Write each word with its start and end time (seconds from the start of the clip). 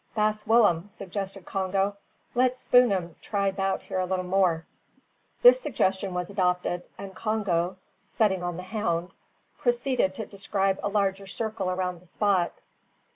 "Baas 0.15 0.47
Willem," 0.47 0.87
suggested 0.87 1.45
Congo, 1.45 1.95
"let 2.33 2.57
Spoor'em 2.57 3.13
try 3.21 3.51
'bout 3.51 3.83
here 3.83 4.03
little 4.03 4.25
more." 4.25 4.65
This 5.43 5.61
suggestion 5.61 6.15
was 6.15 6.27
adopted, 6.27 6.87
and 6.97 7.13
Congo, 7.13 7.77
setting 8.03 8.41
on 8.41 8.57
the 8.57 8.63
hound, 8.63 9.11
proceeded 9.59 10.15
to 10.15 10.25
describe 10.25 10.79
a 10.81 10.89
larger 10.89 11.27
circle 11.27 11.69
around 11.69 11.99
the 12.01 12.07
spot. 12.07 12.51